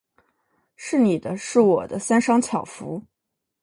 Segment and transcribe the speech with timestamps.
[0.75, 3.03] 是你的；是我的，三商巧福。